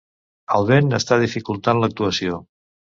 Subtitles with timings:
[0.59, 2.45] El vent n’està dificultant l’actuació.